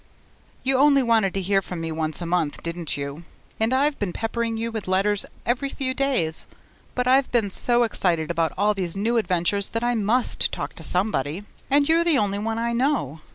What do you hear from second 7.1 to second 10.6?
been so excited about all these new adventures that I MUST